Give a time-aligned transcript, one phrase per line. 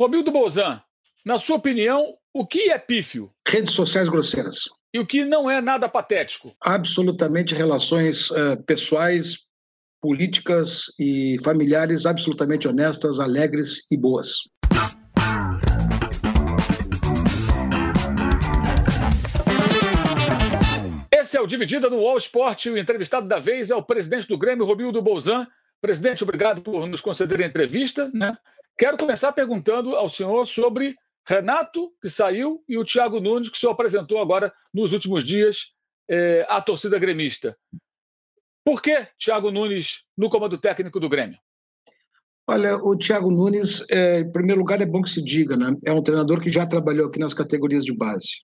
[0.00, 0.82] Romildo Bolzan,
[1.24, 3.30] na sua opinião, o que é pífio?
[3.46, 4.64] Redes sociais grosseiras.
[4.92, 6.52] E o que não é nada patético?
[6.64, 9.44] Absolutamente relações uh, pessoais,
[10.00, 14.38] políticas e familiares absolutamente honestas, alegres e boas.
[21.12, 22.66] Esse é o Dividida no All Sport.
[22.66, 25.46] O entrevistado da vez é o presidente do Grêmio, Romildo Bolzan.
[25.80, 28.10] Presidente, obrigado por nos conceder a entrevista.
[28.12, 28.36] Né?
[28.76, 30.96] Quero começar perguntando ao senhor sobre
[31.26, 35.72] Renato, que saiu, e o Thiago Nunes, que o senhor apresentou agora nos últimos dias
[36.08, 37.56] é, à torcida gremista.
[38.64, 41.38] Por que Thiago Nunes no comando técnico do Grêmio?
[42.46, 45.74] Olha, o Thiago Nunes, é, em primeiro lugar, é bom que se diga, né?
[45.84, 48.42] É um treinador que já trabalhou aqui nas categorias de base.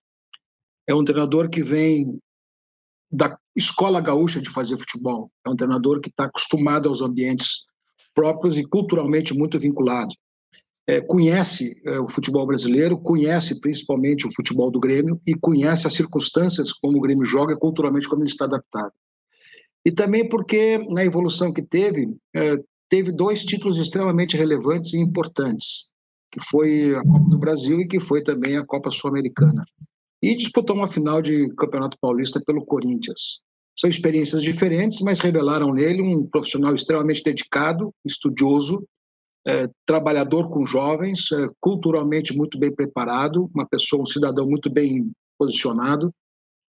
[0.87, 2.19] É um treinador que vem
[3.11, 5.29] da escola gaúcha de fazer futebol.
[5.45, 7.65] É um treinador que está acostumado aos ambientes
[8.13, 10.15] próprios e culturalmente muito vinculado
[10.91, 15.93] é, conhece é, o futebol brasileiro, conhece principalmente o futebol do Grêmio e conhece as
[15.93, 18.91] circunstâncias como o Grêmio joga, culturalmente como ele está adaptado.
[19.85, 22.57] E também porque na evolução que teve, é,
[22.89, 25.89] teve dois títulos extremamente relevantes e importantes,
[26.29, 29.63] que foi a Copa do Brasil e que foi também a Copa Sul-Americana.
[30.21, 33.39] E disputou uma final de Campeonato Paulista pelo Corinthians.
[33.79, 38.85] São experiências diferentes, mas revelaram nele um profissional extremamente dedicado, estudioso,
[39.45, 45.11] é, trabalhador com jovens, é, culturalmente muito bem preparado, uma pessoa, um cidadão muito bem
[45.37, 46.13] posicionado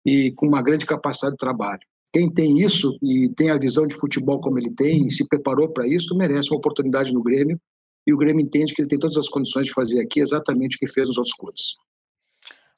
[0.05, 1.81] e com uma grande capacidade de trabalho.
[2.11, 5.69] Quem tem isso e tem a visão de futebol como ele tem e se preparou
[5.69, 7.59] para isso, merece uma oportunidade no Grêmio
[8.07, 10.79] e o Grêmio entende que ele tem todas as condições de fazer aqui exatamente o
[10.79, 11.75] que fez nos outros clubes.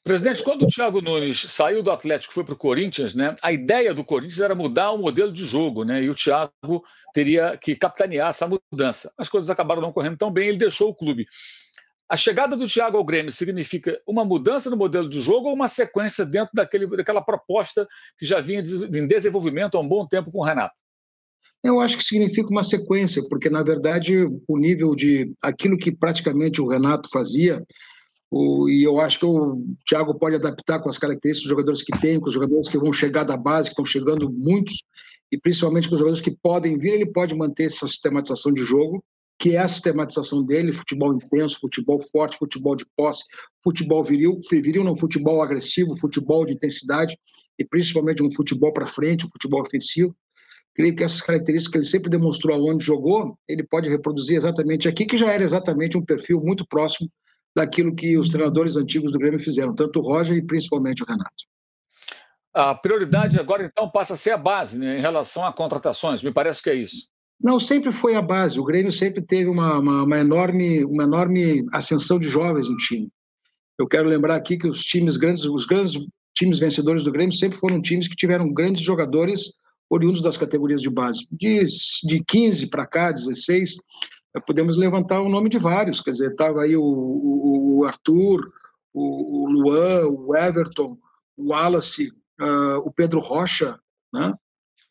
[0.03, 3.51] Presidente, quando o Thiago Nunes saiu do Atlético e foi para o Corinthians, né, a
[3.51, 7.75] ideia do Corinthians era mudar o modelo de jogo, né, e o Thiago teria que
[7.75, 9.13] capitanear essa mudança.
[9.15, 11.27] As coisas acabaram não correndo tão bem, ele deixou o clube.
[12.09, 15.67] A chegada do Thiago ao Grêmio significa uma mudança no modelo de jogo ou uma
[15.67, 20.39] sequência dentro daquele, daquela proposta que já vinha em desenvolvimento há um bom tempo com
[20.39, 20.75] o Renato?
[21.63, 26.59] Eu acho que significa uma sequência, porque na verdade o nível de aquilo que praticamente
[26.59, 27.63] o Renato fazia
[28.31, 31.91] o, e eu acho que o Thiago pode adaptar com as características dos jogadores que
[31.99, 34.83] tem, com os jogadores que vão chegar da base, que estão chegando muitos,
[35.29, 39.03] e principalmente com os jogadores que podem vir, ele pode manter essa sistematização de jogo,
[39.37, 43.23] que é a sistematização dele, futebol intenso, futebol forte, futebol de posse,
[43.61, 47.17] futebol viril, viril não, futebol agressivo, futebol de intensidade,
[47.59, 50.15] e principalmente um futebol para frente, um futebol ofensivo.
[50.73, 55.05] Creio que essas características que ele sempre demonstrou aonde jogou, ele pode reproduzir exatamente aqui,
[55.05, 57.09] que já era exatamente um perfil muito próximo
[57.55, 61.45] daquilo que os treinadores antigos do Grêmio fizeram, tanto o Roger e principalmente o Renato.
[62.53, 66.33] A prioridade agora, então, passa a ser a base né, em relação a contratações, me
[66.33, 67.09] parece que é isso.
[67.41, 68.59] Não, sempre foi a base.
[68.59, 73.09] O Grêmio sempre teve uma, uma, uma, enorme, uma enorme ascensão de jovens no time.
[73.79, 77.57] Eu quero lembrar aqui que os times grandes, os grandes times vencedores do Grêmio sempre
[77.57, 79.55] foram times que tiveram grandes jogadores
[79.89, 81.27] oriundos das categorias de base.
[81.31, 81.65] De,
[82.03, 83.75] de 15 para cá, 16,
[84.39, 88.51] podemos levantar o nome de vários, quer dizer, estava aí o, o, o Arthur,
[88.93, 90.97] o, o, Luan, o Everton,
[91.37, 92.09] o Wallace,
[92.39, 93.79] uh, o Pedro Rocha,
[94.13, 94.33] né?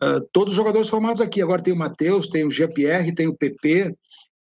[0.03, 1.43] Uh, todos os jogadores formados aqui.
[1.43, 3.95] Agora tem o Matheus, tem o GPR, tem o PP,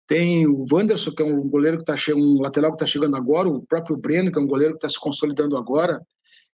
[0.06, 3.48] tem o Wanderson, que é um goleiro que está um lateral que está chegando agora,
[3.48, 6.00] o próprio Breno, que é um goleiro que está se consolidando agora,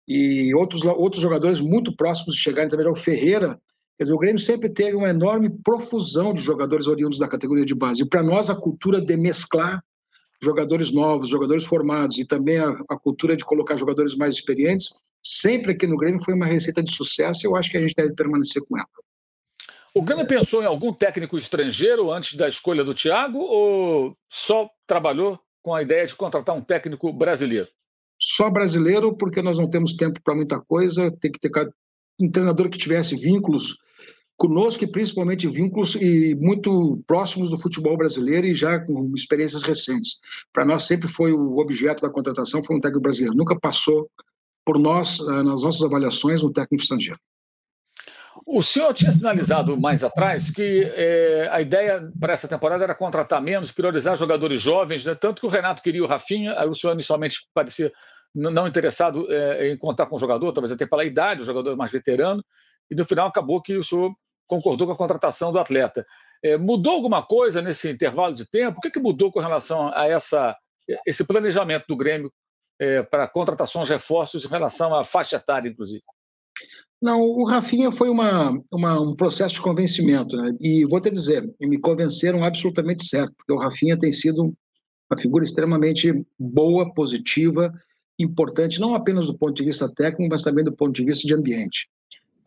[0.08, 3.60] e outros, outros jogadores muito próximos de chegarem também, é o Ferreira,
[4.00, 7.76] Quer dizer, o Grêmio sempre teve uma enorme profusão de jogadores oriundos da categoria de
[7.76, 8.02] base.
[8.02, 9.84] E para nós, a cultura de mesclar
[10.42, 14.88] jogadores novos, jogadores formados e também a, a, cultura de colocar jogadores mais experientes,
[15.22, 17.94] sempre aqui no Grêmio foi uma receita de sucesso e eu acho que a gente
[17.94, 18.88] deve permanecer com ela.
[19.94, 25.38] O Grêmio pensou em algum técnico estrangeiro antes da escolha do Thiago ou só trabalhou
[25.62, 27.68] com a ideia de contratar um técnico brasileiro?
[28.18, 31.52] Só brasileiro, porque nós não temos tempo para muita coisa, tem que ter
[32.22, 33.78] um treinador que tivesse vínculos
[34.40, 40.18] conosco e principalmente vínculos e muito próximos do futebol brasileiro e já com experiências recentes.
[40.54, 43.36] Para nós sempre foi o objeto da contratação foi um técnico brasileiro.
[43.36, 44.10] Nunca passou
[44.66, 47.20] por nós eh, nas nossas avaliações um técnico estrangeiro.
[48.48, 53.42] O senhor tinha sinalizado mais atrás que é, a ideia para essa temporada era contratar
[53.42, 55.14] menos, priorizar jogadores jovens, né?
[55.14, 57.92] tanto que o Renato queria o Rafinha, aí o senhor inicialmente parecia
[58.34, 61.92] não interessado é, em contar com o jogador, talvez até pela idade, o jogador mais
[61.92, 62.44] veterano,
[62.90, 64.14] e no final acabou que o senhor
[64.50, 66.06] concordou com a contratação do atleta.
[66.44, 68.80] É, mudou alguma coisa nesse intervalo de tempo?
[68.80, 70.58] O que, que mudou com relação a essa,
[71.06, 72.34] esse planejamento do Grêmio
[72.82, 76.02] é, para contratações, reforços em relação à faixa etária, inclusive?
[77.02, 80.54] Não, o Rafinha foi uma, uma, um processo de convencimento, né?
[80.60, 84.54] E vou te dizer, me convenceram absolutamente certo, porque o Rafinha tem sido
[85.10, 87.72] Uma figura extremamente boa, positiva,
[88.18, 91.34] importante, não apenas do ponto de vista técnico, mas também do ponto de vista de
[91.34, 91.88] ambiente.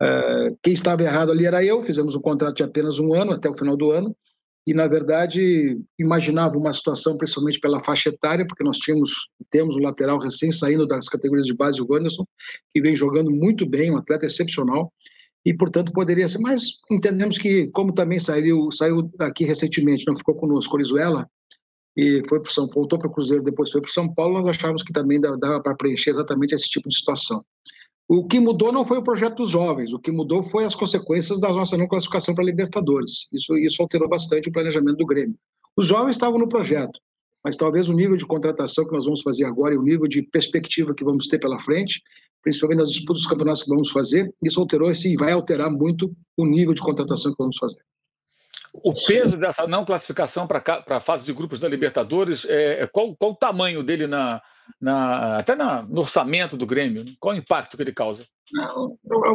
[0.01, 3.49] Uh, quem estava errado ali era eu, fizemos um contrato de apenas um ano, até
[3.49, 4.15] o final do ano,
[4.65, 9.79] e, na verdade, imaginava uma situação, principalmente pela faixa etária, porque nós tínhamos, temos o
[9.79, 12.25] lateral recém saindo das categorias de base, o Anderson,
[12.73, 14.91] que vem jogando muito bem, um atleta excepcional,
[15.45, 16.39] e, portanto, poderia ser.
[16.39, 21.27] Mas entendemos que, como também saiu, saiu aqui recentemente, não ficou conosco, Orizuela,
[21.95, 24.81] e foi para São, voltou para o Cruzeiro, depois foi para São Paulo, nós achávamos
[24.81, 27.43] que também dava para preencher exatamente esse tipo de situação.
[28.07, 31.39] O que mudou não foi o projeto dos jovens, o que mudou foi as consequências
[31.39, 33.27] da nossa não classificação para Libertadores.
[33.31, 35.37] Isso, isso alterou bastante o planejamento do Grêmio.
[35.75, 36.99] Os jovens estavam no projeto,
[37.43, 40.21] mas talvez o nível de contratação que nós vamos fazer agora e o nível de
[40.21, 42.01] perspectiva que vamos ter pela frente,
[42.41, 46.45] principalmente nas disputas dos campeonatos que vamos fazer, isso alterou e vai alterar muito o
[46.45, 47.81] nível de contratação que vamos fazer.
[48.73, 53.15] O peso dessa não classificação para a fase de grupos da Libertadores, é, é, qual,
[53.15, 54.41] qual o tamanho dele na,
[54.81, 57.05] na, até na, no orçamento do Grêmio?
[57.19, 58.25] Qual o impacto que ele causa?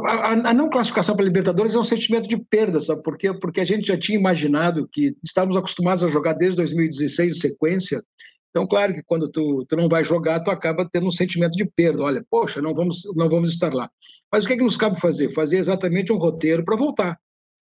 [0.06, 3.32] A, a não classificação para a Libertadores é um sentimento de perda, sabe por quê?
[3.32, 8.02] Porque a gente já tinha imaginado que estávamos acostumados a jogar desde 2016 em sequência.
[8.50, 11.64] Então, claro que quando tu, tu não vai jogar, tu acaba tendo um sentimento de
[11.64, 12.02] perda.
[12.02, 13.88] Olha, poxa, não vamos, não vamos estar lá.
[14.32, 15.28] Mas o que é que nos cabe fazer?
[15.32, 17.18] Fazer exatamente um roteiro para voltar.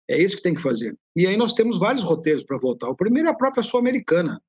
[0.09, 0.97] É isso que tem que fazer.
[1.15, 2.89] E aí nós temos vários roteiros para voltar.
[2.89, 4.41] O primeiro é a própria Sul-Americana.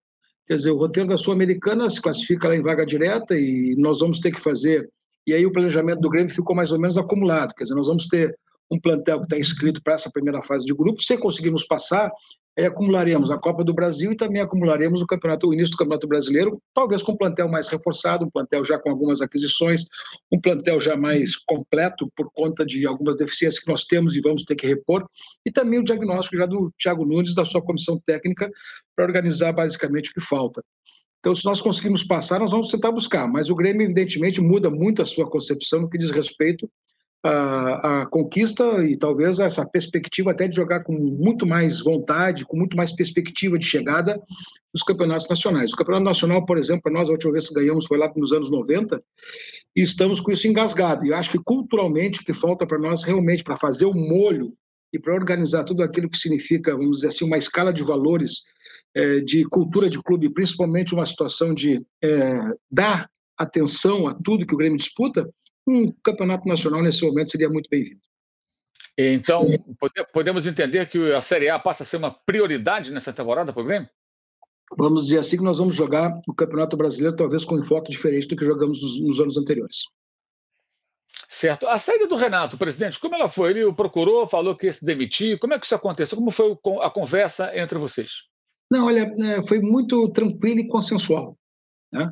[0.48, 4.20] Quer dizer, o roteiro da Sul-Americana se classifica lá em vaga direta e nós vamos
[4.20, 4.90] ter que fazer.
[5.28, 7.54] E aí o planejamento do Grêmio ficou mais ou menos acumulado.
[7.54, 8.36] Quer dizer, nós vamos ter
[8.72, 11.02] um plantel que está inscrito para essa primeira fase de grupo.
[11.02, 12.12] Se conseguirmos passar,
[12.58, 16.08] aí acumularemos a Copa do Brasil e também acumularemos o campeonato, o início do Campeonato
[16.08, 19.86] Brasileiro, talvez com um plantel mais reforçado, um plantel já com algumas aquisições,
[20.32, 24.44] um plantel já mais completo por conta de algumas deficiências que nós temos e vamos
[24.44, 25.08] ter que repor,
[25.46, 28.50] e também o diagnóstico já do Thiago Nunes, da sua comissão técnica,
[28.96, 30.64] para organizar basicamente o que falta.
[31.20, 35.02] Então, se nós conseguirmos passar, nós vamos tentar buscar, mas o Grêmio, evidentemente, muda muito
[35.02, 36.70] a sua concepção no que diz respeito
[37.24, 42.58] a, a, conquista e talvez essa perspectiva até de jogar com muito mais vontade, com
[42.58, 44.22] muito mais perspectiva de chegada
[44.74, 45.74] nos campeonatos nacionais.
[45.74, 48.32] O campeonato nacional, por exemplo, para nós, a última vez que ganhamos foi lá nos
[48.32, 49.02] anos 90,
[49.76, 51.06] e estamos com isso engasgado.
[51.06, 54.54] E eu acho que culturalmente o que falta para nós realmente para fazer o molho
[54.94, 58.44] e para organizar tudo aquilo que significa, vamos dizer assim, uma escala de valores
[58.96, 62.40] é, de cultura de clube, principalmente uma situação de é,
[62.72, 65.30] dar atenção a tudo que o Grêmio disputa,
[65.70, 68.02] um campeonato nacional nesse momento seria muito bem-vindo.
[68.98, 69.48] Então,
[70.12, 73.66] podemos entender que a Série A passa a ser uma prioridade nessa temporada para o
[73.66, 73.90] Grêmio?
[74.78, 78.28] Vamos dizer assim que nós vamos jogar o Campeonato Brasileiro talvez com um enfoque diferente
[78.28, 79.84] do que jogamos nos, nos anos anteriores.
[81.28, 81.68] Certo.
[81.68, 83.52] A saída do Renato, presidente, como ela foi?
[83.52, 85.40] Ele o procurou, falou que ia se demitir.
[85.40, 86.18] Como é que isso aconteceu?
[86.18, 88.24] Como foi a conversa entre vocês?
[88.72, 91.38] Não, olha, é, foi muito tranquilo e consensual.
[91.92, 92.12] Né?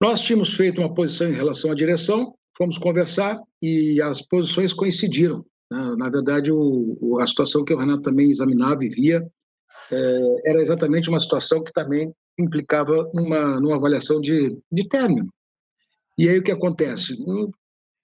[0.00, 5.46] Nós tínhamos feito uma posição em relação à direção, fomos conversar e as posições coincidiram.
[5.70, 5.94] Né?
[5.96, 9.24] Na verdade, o, a situação que o Renato também examinava e via
[9.90, 15.28] é, era exatamente uma situação que também implicava numa, numa avaliação de, de término.
[16.18, 17.14] E aí o que acontece?
[17.26, 17.50] Hum,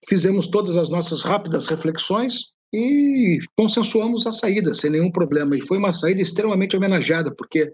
[0.09, 5.57] fizemos todas as nossas rápidas reflexões e consensuamos a saída, sem nenhum problema.
[5.57, 7.73] E foi uma saída extremamente homenageada, porque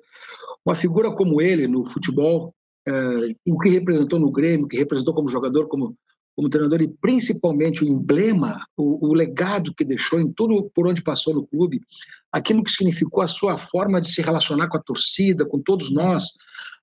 [0.64, 2.52] uma figura como ele no futebol,
[2.86, 2.92] é,
[3.46, 5.94] o que representou no Grêmio, que representou como jogador, como
[6.40, 11.02] como treinador e principalmente o emblema, o, o, legado que deixou em tudo por onde
[11.02, 11.82] passou no clube,
[12.32, 16.24] aquilo que significou a sua forma de se relacionar com a torcida, com todos nós,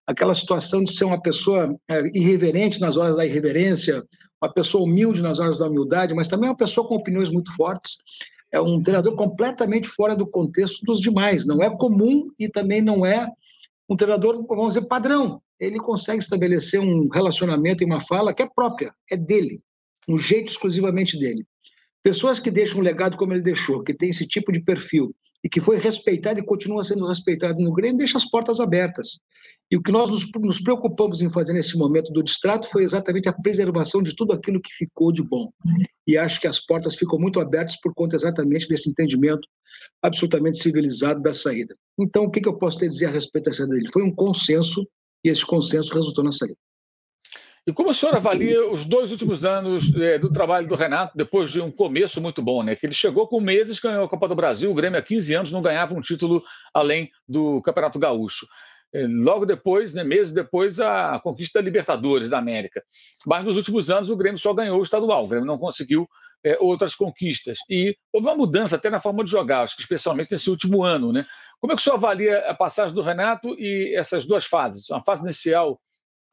[0.05, 4.03] aquela situação de ser uma pessoa é, irreverente nas horas da irreverência,
[4.39, 7.97] uma pessoa humilde nas horas da humildade, mas também uma pessoa com opiniões muito fortes.
[8.51, 11.47] É um treinador completamente fora do contexto dos demais.
[11.47, 13.27] Não é comum e também não é
[13.89, 18.49] um treinador, vamos dizer, padrão ele consegue estabelecer um relacionamento e uma fala que é
[18.53, 19.61] própria, é dele,
[20.07, 21.45] um jeito exclusivamente dele.
[22.03, 25.49] Pessoas que deixam um legado como ele deixou, que tem esse tipo de perfil e
[25.49, 29.19] que foi respeitado e continua sendo respeitado no Grêmio, deixa as portas abertas.
[29.69, 33.33] E o que nós nos, preocupamos em fazer nesse momento do distrato foi exatamente a
[33.33, 35.49] preservação de tudo aquilo que ficou de bom.
[36.07, 39.47] E acho que as portas ficam muito abertas por conta exatamente desse entendimento
[40.01, 41.75] absolutamente civilizado da saída.
[41.99, 43.91] Então, o que, eu posso te dizer a respeito saída dele?
[43.91, 44.87] Foi um consenso
[45.23, 46.57] e esse consenso resultou na saída.
[47.67, 51.51] E como o senhor avalia os dois últimos anos é, do trabalho do Renato, depois
[51.51, 52.77] de um começo muito bom, né?
[52.77, 55.51] Que ele chegou com meses, ganhou a Copa do Brasil, o Grêmio há 15 anos
[55.51, 56.41] não ganhava um título
[56.73, 58.47] além do Campeonato Gaúcho.
[58.93, 62.81] É, logo depois, né, meses depois, a conquista da Libertadores da América.
[63.25, 66.07] Mas nos últimos anos o Grêmio só ganhou o estadual, o Grêmio não conseguiu
[66.45, 67.57] é, outras conquistas.
[67.69, 71.11] E houve uma mudança até na forma de jogar, acho que especialmente nesse último ano.
[71.11, 71.25] Né?
[71.59, 74.89] Como é que o senhor avalia a passagem do Renato e essas duas fases?
[74.89, 75.79] Uma fase inicial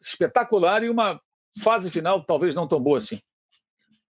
[0.02, 1.20] espetacular e uma
[1.60, 3.18] fase final talvez não tão boa assim.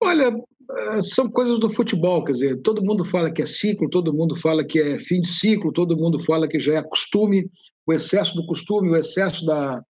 [0.01, 0.33] Olha,
[0.71, 4.35] eh, são coisas do futebol, quer dizer, todo mundo fala que é ciclo, todo mundo
[4.35, 7.49] fala que é fim de ciclo, todo mundo fala que já é costume,
[7.87, 9.83] o excesso do costume, o excesso da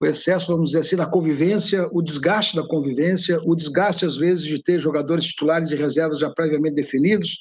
[0.00, 4.42] o excesso, vamos dizer assim, da convivência, o desgaste da convivência, o desgaste às vezes
[4.42, 7.38] de ter jogadores titulares e reservas já previamente definidos,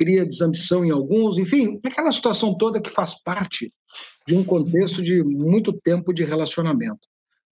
[0.00, 3.70] cria desambição em alguns, enfim, aquela situação toda que faz parte
[4.26, 7.06] de um contexto de muito tempo de relacionamento.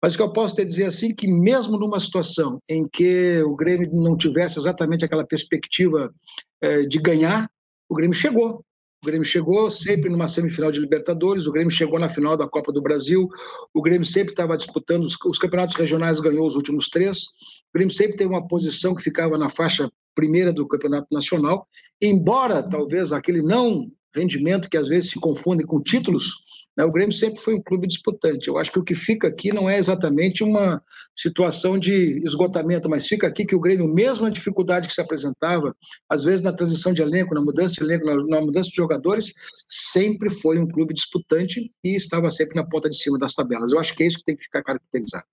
[0.03, 3.55] Mas o que eu posso te dizer assim que mesmo numa situação em que o
[3.55, 6.13] Grêmio não tivesse exatamente aquela perspectiva
[6.61, 7.49] eh, de ganhar,
[7.89, 8.65] o Grêmio chegou.
[9.01, 12.73] O Grêmio chegou sempre numa semifinal de Libertadores, o Grêmio chegou na final da Copa
[12.73, 13.29] do Brasil,
[13.73, 17.23] o Grêmio sempre estava disputando os, os campeonatos regionais, ganhou os últimos três.
[17.23, 21.67] O Grêmio sempre teve uma posição que ficava na faixa primeira do Campeonato Nacional,
[22.03, 26.43] embora talvez aquele não rendimento que às vezes se confunde com títulos,
[26.77, 26.85] né?
[26.85, 28.49] O Grêmio sempre foi um clube disputante.
[28.49, 30.83] Eu acho que o que fica aqui não é exatamente uma
[31.15, 35.77] situação de esgotamento, mas fica aqui que o Grêmio, mesmo a dificuldade que se apresentava,
[36.09, 39.33] às vezes na transição de elenco, na mudança de elenco, na, na mudança de jogadores,
[39.69, 43.73] sempre foi um clube disputante e estava sempre na ponta de cima das tabelas.
[43.73, 45.25] Eu acho que é isso que tem que ficar caracterizado.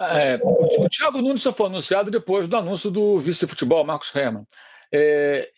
[0.00, 4.46] É, o, Thiago Nunes só foi anunciado depois do anúncio do vice-futebol, Marcos Herman.
[4.92, 5.50] É,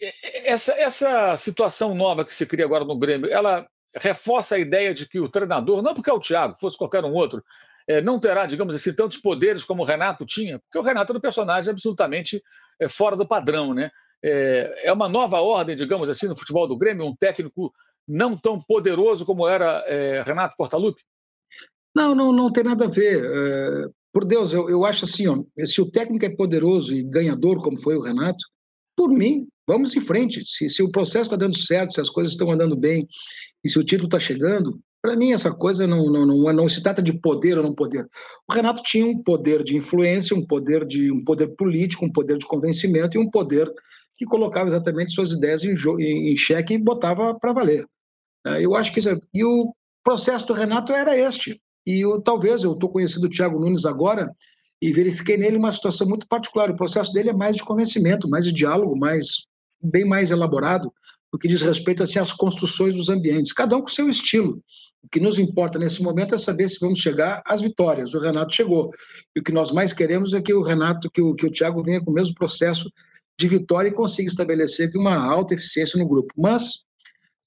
[0.45, 5.09] essa, essa situação nova que se cria agora no Grêmio, ela reforça a ideia de
[5.09, 7.43] que o treinador, não porque é o Thiago, fosse qualquer um outro,
[7.87, 11.19] é, não terá, digamos assim, tantos poderes como o Renato tinha, porque o Renato era
[11.19, 12.43] um personagem absolutamente
[12.81, 13.91] é, fora do padrão, né?
[14.23, 17.73] É, é, uma nova ordem, digamos assim, no futebol do Grêmio, um técnico
[18.07, 21.03] não tão poderoso como era é, Renato Portaluppi?
[21.95, 23.25] Não, não, não tem nada a ver.
[23.25, 27.61] É, por Deus, eu, eu acho assim, ó, se o técnico é poderoso e ganhador,
[27.63, 28.45] como foi o Renato,
[29.03, 30.45] por mim, vamos em frente.
[30.45, 33.09] Se, se o processo está dando certo, se as coisas estão andando bem
[33.65, 36.81] e se o título está chegando, para mim essa coisa não, não, não, não, se
[36.81, 38.09] trata de poder ou não poder.
[38.49, 42.39] O Renato tinha um poder de influência, um poder de um poder político, um poder
[42.39, 43.69] de convencimento e um poder
[44.17, 47.85] que colocava exatamente suas ideias em, em, em xeque e botava para valer.
[48.47, 51.61] É, eu acho que isso é, e o processo do Renato era este.
[51.85, 54.33] E eu, talvez eu estou conhecendo o Thiago Nunes agora
[54.83, 56.69] e verifiquei nele uma situação muito particular.
[56.69, 59.47] O processo dele é mais de convencimento, mais de diálogo, mais
[59.81, 60.93] bem mais elaborado
[61.33, 64.61] no que diz respeito assim, às construções dos ambientes, cada um com seu estilo.
[65.03, 68.13] O que nos importa nesse momento é saber se vamos chegar às vitórias.
[68.13, 68.91] O Renato chegou.
[69.35, 71.83] E o que nós mais queremos é que o Renato, que o, que o Thiago
[71.83, 72.93] venha com o mesmo processo
[73.39, 76.35] de vitória e consiga estabelecer uma alta eficiência no grupo.
[76.37, 76.85] Mas,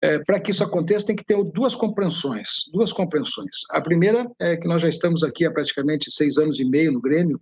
[0.05, 2.47] é, para que isso aconteça, tem que ter duas compreensões.
[2.71, 3.63] Duas compreensões.
[3.71, 7.01] A primeira é que nós já estamos aqui há praticamente seis anos e meio no
[7.01, 7.39] Grêmio,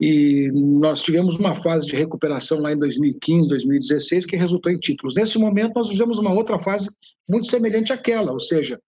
[0.00, 5.14] e nós tivemos uma fase de recuperação lá em 2015, 2016, que resultou em títulos.
[5.14, 6.90] Nesse momento, nós vivemos uma outra fase
[7.28, 8.80] muito semelhante àquela, ou seja,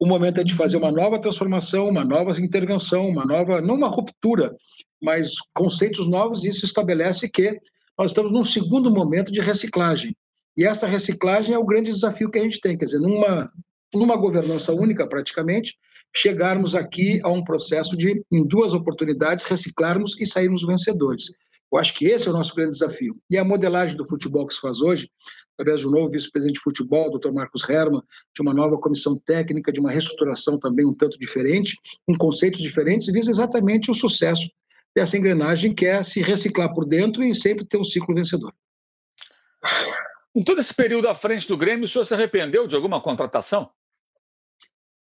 [0.00, 3.88] o momento é de fazer uma nova transformação, uma nova intervenção, uma nova, não uma
[3.88, 4.56] ruptura,
[5.00, 7.58] mas conceitos novos, e isso estabelece que
[7.98, 10.16] nós estamos num segundo momento de reciclagem.
[10.56, 13.50] E essa reciclagem é o grande desafio que a gente tem, quer dizer, numa,
[13.94, 15.74] numa governança única, praticamente,
[16.14, 21.24] chegarmos aqui a um processo de, em duas oportunidades, reciclarmos e sairmos vencedores.
[21.70, 23.12] Eu acho que esse é o nosso grande desafio.
[23.28, 25.10] E a modelagem do futebol que se faz hoje,
[25.58, 27.32] através um novo vice-presidente de futebol, Dr.
[27.32, 28.02] Marcos Herman,
[28.34, 33.12] de uma nova comissão técnica, de uma reestruturação também um tanto diferente, com conceitos diferentes,
[33.12, 34.48] visa exatamente o sucesso
[34.94, 38.54] dessa engrenagem, que é se reciclar por dentro e sempre ter um ciclo vencedor.
[40.36, 43.70] Em todo esse período à frente do Grêmio, o senhor se arrependeu de alguma contratação?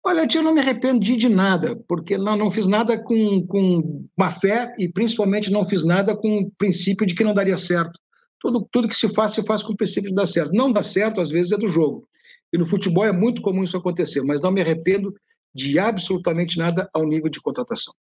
[0.01, 4.31] Olha, eu não me arrependi de nada, porque não, não fiz nada com, com má
[4.31, 7.99] fé e principalmente não fiz nada com o princípio de que não daria certo.
[8.39, 10.53] Tudo, tudo que se faz, se faz com o princípio de dar certo.
[10.53, 12.07] Não dá certo, às vezes, é do jogo.
[12.53, 15.13] E no futebol é muito comum isso acontecer, mas não me arrependo
[15.53, 17.93] de absolutamente nada ao nível de contratação.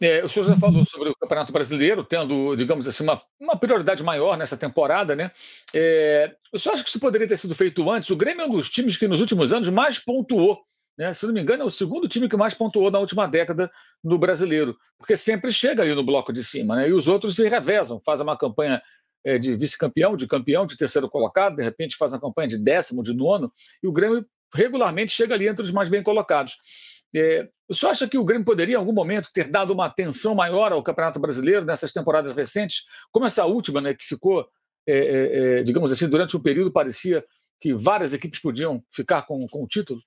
[0.00, 4.02] É, o senhor já falou sobre o Campeonato Brasileiro, tendo, digamos assim, uma, uma prioridade
[4.02, 5.30] maior nessa temporada, né?
[5.74, 8.10] É, o senhor acha que isso poderia ter sido feito antes?
[8.10, 10.62] O Grêmio é um dos times que nos últimos anos mais pontuou.
[10.98, 11.12] Né?
[11.14, 13.70] Se não me engano, é o segundo time que mais pontuou na última década
[14.02, 16.88] no brasileiro, porque sempre chega ali no bloco de cima, né?
[16.88, 18.82] E os outros se revezam, fazem uma campanha
[19.24, 23.02] é, de vice-campeão, de campeão, de terceiro colocado, de repente faz uma campanha de décimo,
[23.02, 24.24] de nono, e o Grêmio
[24.54, 26.56] regularmente chega ali entre os mais bem colocados.
[27.16, 30.34] É, o senhor acha que o Grêmio poderia, em algum momento, ter dado uma atenção
[30.34, 34.46] maior ao Campeonato Brasileiro nessas temporadas recentes, como essa última, né, que ficou,
[34.86, 37.24] é, é, é digamos assim, durante um período parecia
[37.58, 39.98] que várias equipes podiam ficar com, com o título?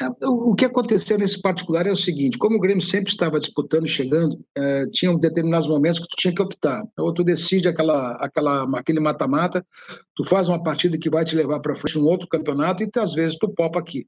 [0.00, 3.86] É, o que aconteceu nesse particular é o seguinte: como o Grêmio sempre estava disputando,
[3.86, 6.82] chegando, é, tinham determinados momentos que tu tinha que optar.
[6.98, 9.66] Ou tu decide aquela, aquela, aquele mata-mata,
[10.14, 13.14] tu faz uma partida que vai te levar para frente num outro campeonato e às
[13.14, 14.06] vezes tu popa aqui.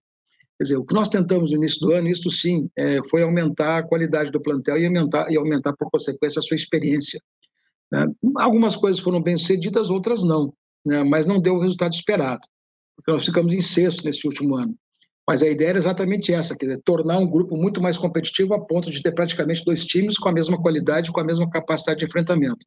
[0.62, 3.78] Quer dizer, o que nós tentamos no início do ano, isto sim, é, foi aumentar
[3.78, 7.20] a qualidade do plantel e aumentar, e aumentar por consequência, a sua experiência.
[7.90, 8.06] Né?
[8.36, 10.54] Algumas coisas foram bem sucedidas, outras não,
[10.86, 11.02] né?
[11.02, 12.46] mas não deu o resultado esperado,
[12.94, 14.72] porque nós ficamos em sexto nesse último ano.
[15.26, 18.60] Mas a ideia era exatamente essa, quer dizer, tornar um grupo muito mais competitivo a
[18.60, 22.06] ponto de ter praticamente dois times com a mesma qualidade, com a mesma capacidade de
[22.06, 22.66] enfrentamento.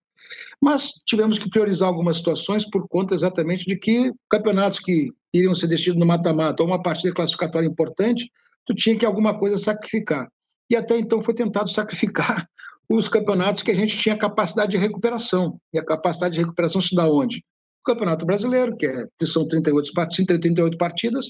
[0.61, 5.67] Mas tivemos que priorizar algumas situações por conta exatamente de que campeonatos que iriam ser
[5.67, 8.31] decididos no mata-mata ou uma partida classificatória importante,
[8.65, 10.29] tu tinha que alguma coisa sacrificar.
[10.69, 12.47] E até então foi tentado sacrificar
[12.89, 15.59] os campeonatos que a gente tinha capacidade de recuperação.
[15.73, 17.43] E a capacidade de recuperação se dá onde?
[17.85, 21.29] Campeonato Brasileiro, que, é, são 38 partidas, 38 partidas.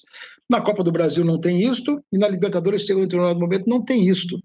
[0.50, 4.08] Na Copa do Brasil não tem isto, e na Libertadores, em determinado momento, não tem
[4.08, 4.40] isto.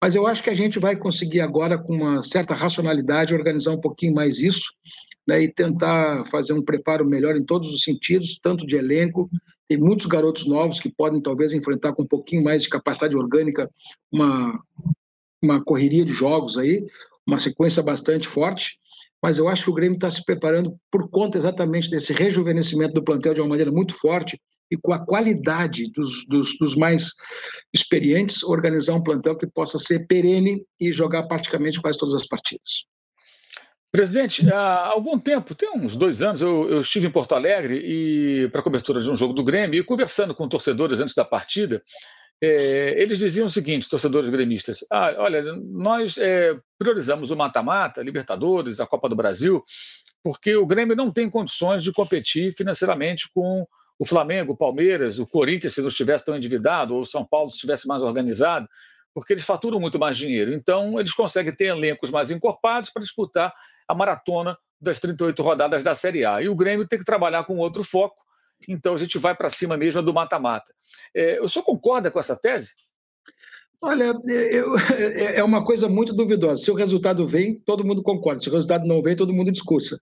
[0.00, 3.80] Mas eu acho que a gente vai conseguir agora, com uma certa racionalidade, organizar um
[3.80, 4.70] pouquinho mais isso
[5.26, 9.30] né, e tentar fazer um preparo melhor em todos os sentidos, tanto de elenco.
[9.66, 13.70] Tem muitos garotos novos que podem talvez enfrentar com um pouquinho mais de capacidade orgânica
[14.12, 14.62] uma,
[15.42, 16.84] uma correria de jogos aí,
[17.26, 18.78] uma sequência bastante forte
[19.24, 23.02] mas eu acho que o Grêmio está se preparando por conta exatamente desse rejuvenescimento do
[23.02, 24.38] plantel de uma maneira muito forte
[24.70, 27.08] e com a qualidade dos, dos, dos, mais
[27.72, 32.84] experientes, organizar um plantel que possa ser perene e jogar praticamente quase todas as partidas.
[33.90, 38.50] Presidente, há algum tempo, tem uns dois anos, eu, eu estive em Porto Alegre e
[38.50, 41.82] para cobertura de um jogo do Grêmio e conversando com torcedores antes da partida,
[42.44, 48.80] é, eles diziam o seguinte, torcedores gremistas: ah, olha, nós é, priorizamos o mata-mata, Libertadores,
[48.80, 49.62] a Copa do Brasil,
[50.22, 53.66] porque o Grêmio não tem condições de competir financeiramente com
[53.98, 57.50] o Flamengo, o Palmeiras, o Corinthians, se não estivesse tão endividado, ou o São Paulo
[57.50, 58.68] se estivesse mais organizado,
[59.14, 60.52] porque eles faturam muito mais dinheiro.
[60.52, 63.52] Então, eles conseguem ter elencos mais encorpados para disputar
[63.86, 66.42] a maratona das 38 rodadas da Série A.
[66.42, 68.16] E o Grêmio tem que trabalhar com outro foco,
[68.68, 70.72] então a gente vai para cima mesmo do mata-mata.
[71.14, 72.70] É, o senhor concorda com essa tese?
[73.82, 76.62] Olha, eu, é, é uma coisa muito duvidosa.
[76.62, 78.40] Se o resultado vem, todo mundo concorda.
[78.40, 80.00] Se o resultado não vem, todo mundo discursa.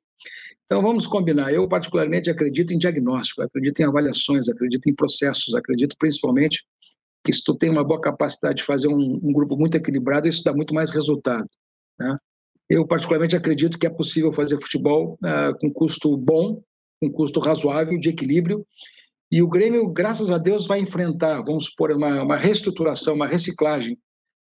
[0.67, 1.53] Então vamos combinar.
[1.53, 6.65] Eu, particularmente, acredito em diagnóstico, acredito em avaliações, acredito em processos, acredito principalmente
[7.25, 10.43] que se tu tem uma boa capacidade de fazer um, um grupo muito equilibrado, isso
[10.43, 11.49] dá muito mais resultado.
[11.99, 12.17] Né?
[12.69, 16.63] Eu, particularmente, acredito que é possível fazer futebol uh, com custo bom,
[17.03, 18.65] com custo razoável, de equilíbrio.
[19.31, 23.99] E o Grêmio, graças a Deus, vai enfrentar, vamos supor, uma, uma reestruturação, uma reciclagem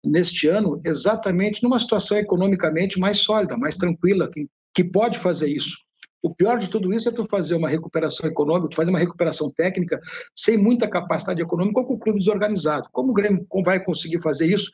[0.04, 5.78] neste ano, exatamente numa situação economicamente mais sólida, mais tranquila, que, que pode fazer isso.
[6.24, 9.52] O pior de tudo isso é tu fazer uma recuperação econômica, tu fazer uma recuperação
[9.56, 10.00] técnica
[10.36, 12.90] sem muita capacidade econômica ou com o clube desorganizado.
[12.92, 14.70] Como o Grêmio vai conseguir fazer isso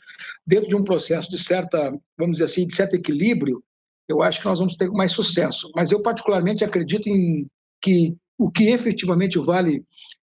[0.46, 3.63] dentro de um processo de certa, vamos dizer assim, de certo equilíbrio,
[4.08, 5.70] eu acho que nós vamos ter mais sucesso.
[5.76, 7.46] Mas eu particularmente acredito em
[7.88, 9.86] que o que efetivamente vale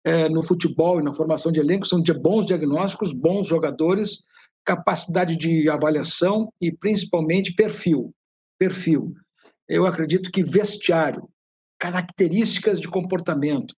[0.04, 4.26] é, no futebol e na formação de elenco são de bons diagnósticos, bons jogadores,
[4.66, 8.14] capacidade de avaliação e principalmente perfil.
[8.58, 9.14] Perfil.
[9.66, 11.26] Eu acredito que vestiário,
[11.78, 13.74] características de comportamento,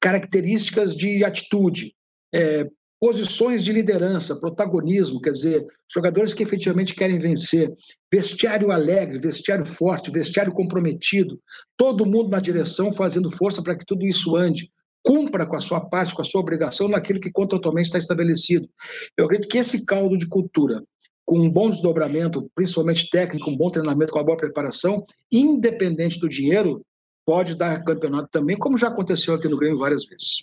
[0.00, 1.94] características de atitude,
[2.34, 2.68] é,
[3.00, 7.70] posições de liderança, protagonismo, quer dizer, jogadores que efetivamente querem vencer,
[8.12, 11.38] vestiário alegre, vestiário forte, vestiário comprometido,
[11.76, 14.70] todo mundo na direção fazendo força para que tudo isso ande,
[15.04, 18.68] cumpra com a sua parte, com a sua obrigação naquilo que contratualmente está estabelecido.
[19.16, 20.82] Eu acredito que esse caldo de cultura,
[21.24, 26.28] com um bom desdobramento, principalmente técnico, um bom treinamento, com uma boa preparação, independente do
[26.28, 26.82] dinheiro,
[27.26, 30.42] pode dar campeonato também, como já aconteceu aqui no Grêmio várias vezes.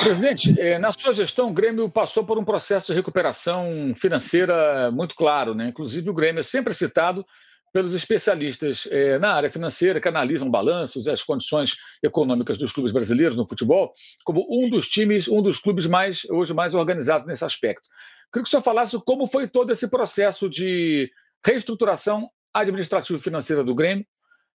[0.00, 5.14] Presidente, eh, na sua gestão, o Grêmio passou por um processo de recuperação financeira muito
[5.14, 5.68] claro, né?
[5.68, 7.24] Inclusive, o Grêmio é sempre citado
[7.72, 12.92] pelos especialistas eh, na área financeira que analisam balanços e as condições econômicas dos clubes
[12.92, 13.92] brasileiros no futebol
[14.24, 17.88] como um dos times, um dos clubes mais hoje mais organizados nesse aspecto.
[18.32, 21.10] Queria que o senhor falasse como foi todo esse processo de
[21.44, 24.04] reestruturação administrativa e financeira do Grêmio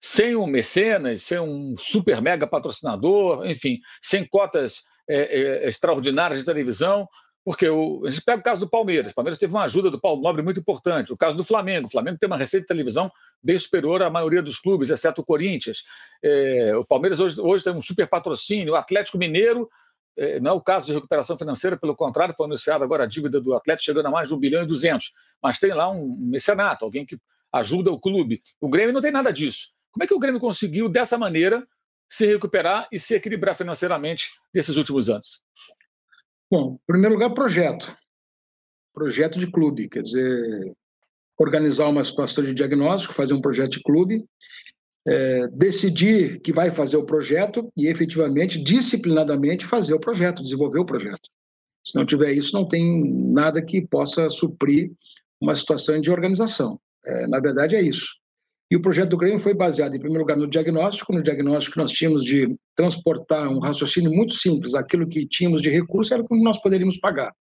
[0.01, 6.45] sem um mecenas, sem um super mega patrocinador, enfim, sem cotas é, é, extraordinárias de
[6.45, 7.09] televisão,
[7.45, 9.13] porque o, a gente pega o caso do Palmeiras.
[9.13, 11.13] O Palmeiras teve uma ajuda do Paulo Nobre muito importante.
[11.13, 11.89] O caso do Flamengo.
[11.89, 13.11] O Flamengo tem uma receita de televisão
[13.43, 15.83] bem superior à maioria dos clubes, exceto o Corinthians.
[16.23, 18.75] É, o Palmeiras hoje, hoje, tem um super patrocínio.
[18.75, 19.69] O Atlético Mineiro,
[20.17, 23.41] é, não é o caso de recuperação financeira, pelo contrário, foi anunciada agora a dívida
[23.41, 25.11] do Atlético chegando a mais de 1 bilhão e 200.
[25.43, 27.19] Mas tem lá um mecenato, alguém que
[27.53, 28.41] ajuda o clube.
[28.61, 29.69] O Grêmio não tem nada disso.
[29.91, 31.67] Como é que o Grêmio conseguiu, dessa maneira,
[32.13, 35.41] se recuperar e se equilibrar financeiramente nesses últimos anos?
[36.51, 37.97] Bom, em primeiro lugar, projeto.
[38.93, 40.75] Projeto de clube, quer dizer,
[41.39, 44.23] organizar uma situação de diagnóstico, fazer um projeto de clube,
[45.09, 50.87] é, decidir que vai fazer o projeto e efetivamente, disciplinadamente, fazer o projeto, desenvolver o
[50.87, 51.31] projeto.
[51.83, 54.93] Se não tiver isso, não tem nada que possa suprir
[55.41, 56.79] uma situação de organização.
[57.07, 58.22] É, na verdade, é isso.
[58.73, 61.13] E o projeto do Grêmio foi baseado, em primeiro lugar, no diagnóstico.
[61.13, 64.75] No diagnóstico, nós tínhamos de transportar um raciocínio muito simples.
[64.75, 67.35] Aquilo que tínhamos de recurso era como nós poderíamos pagar.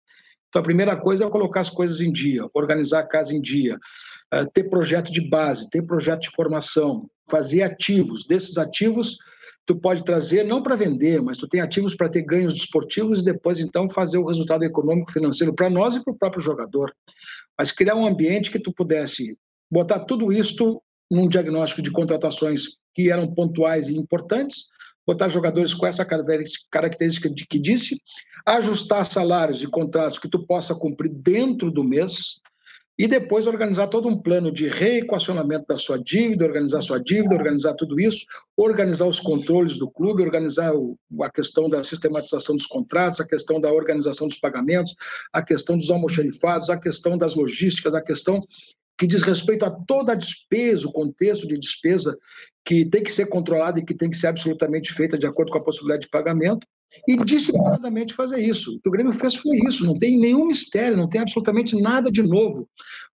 [0.49, 3.79] Então, a primeira coisa é colocar as coisas em dia, organizar a casa em dia,
[4.33, 8.27] eh, ter projeto de base, ter projeto de formação, fazer ativos.
[8.27, 9.17] Desses ativos,
[9.65, 13.25] tu pode trazer não para vender, mas tu tem ativos para ter ganhos desportivos e
[13.25, 16.93] depois então fazer o resultado econômico financeiro para nós e para o próprio jogador.
[17.57, 19.39] Mas criar um ambiente que tu pudesse
[19.71, 24.69] botar tudo isto num diagnóstico de contratações que eram pontuais e importantes,
[25.07, 26.05] botar jogadores com essa
[26.71, 28.01] característica de que disse,
[28.47, 32.41] ajustar salários e contratos que tu possa cumprir dentro do mês
[33.01, 37.73] e depois organizar todo um plano de reequacionamento da sua dívida, organizar sua dívida, organizar
[37.73, 43.19] tudo isso, organizar os controles do clube, organizar o, a questão da sistematização dos contratos,
[43.19, 44.95] a questão da organização dos pagamentos,
[45.33, 48.47] a questão dos almoxerifados, a questão das logísticas, a questão
[48.99, 52.15] que diz respeito a toda a despesa, o contexto de despesa
[52.67, 55.57] que tem que ser controlada e que tem que ser absolutamente feita de acordo com
[55.57, 56.67] a possibilidade de pagamento,
[57.07, 58.77] e disciplinadamente fazer isso.
[58.77, 62.11] O que o Grêmio fez foi isso, não tem nenhum mistério, não tem absolutamente nada
[62.11, 62.69] de novo.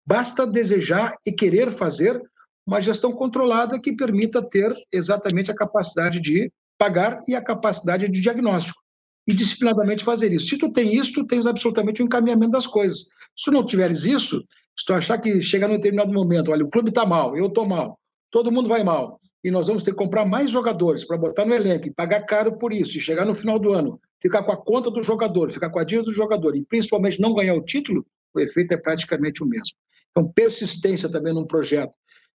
[0.05, 2.21] Basta desejar e querer fazer
[2.65, 8.21] uma gestão controlada que permita ter exatamente a capacidade de pagar e a capacidade de
[8.21, 8.81] diagnóstico.
[9.27, 10.47] E disciplinadamente fazer isso.
[10.47, 13.05] Se tu tem isso, tu tens absolutamente o um encaminhamento das coisas.
[13.37, 14.43] Se não tiveres isso,
[14.77, 17.67] se tu achar que chega num determinado momento, olha, o clube está mal, eu estou
[17.67, 17.99] mal,
[18.31, 21.53] todo mundo vai mal, e nós vamos ter que comprar mais jogadores para botar no
[21.53, 24.57] elenco e pagar caro por isso, e chegar no final do ano, ficar com a
[24.57, 28.05] conta do jogador, ficar com a dívida do jogador, e principalmente não ganhar o título,
[28.33, 29.75] o efeito é praticamente o mesmo.
[30.11, 31.93] Então, persistência também num projeto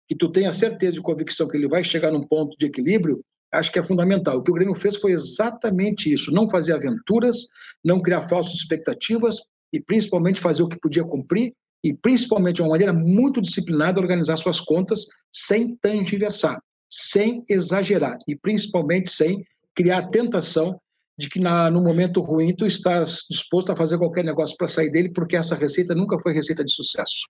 [0.09, 3.73] que tu tenha certeza e convicção que ele vai chegar num ponto de equilíbrio, acho
[3.73, 4.39] que é fundamental.
[4.39, 7.37] O que o Grêmio fez foi exatamente isso: não fazer aventuras,
[7.85, 9.37] não criar falsas expectativas
[9.73, 14.37] e principalmente fazer o que podia cumprir e, principalmente, de uma maneira muito disciplinada, organizar
[14.37, 16.61] suas contas sem tangiversar,
[16.93, 19.43] sem exagerar e, principalmente, sem
[19.75, 20.79] criar a tentação
[21.19, 24.91] de que na, no momento ruim tu estás disposto a fazer qualquer negócio para sair
[24.91, 27.27] dele, porque essa receita nunca foi receita de sucesso.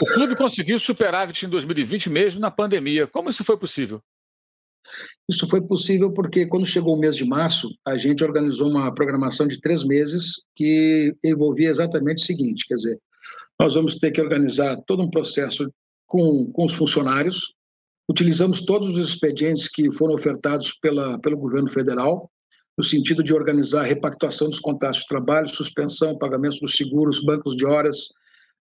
[0.00, 3.06] O clube conseguiu superávit em 2020 mesmo na pandemia.
[3.06, 4.00] Como isso foi possível?
[5.28, 9.46] Isso foi possível porque, quando chegou o mês de março, a gente organizou uma programação
[9.46, 12.98] de três meses que envolvia exatamente o seguinte: quer dizer,
[13.60, 15.70] nós vamos ter que organizar todo um processo
[16.06, 17.54] com, com os funcionários.
[18.08, 22.30] Utilizamos todos os expedientes que foram ofertados pela, pelo governo federal,
[22.76, 27.54] no sentido de organizar a repactuação dos contratos de trabalho, suspensão, pagamentos dos seguros, bancos
[27.54, 28.08] de horas,